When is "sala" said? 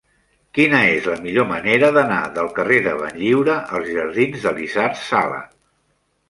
5.05-5.41